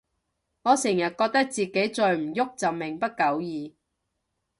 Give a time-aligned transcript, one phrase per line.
[0.63, 3.75] 我成日覺得自己再唔郁就命不久矣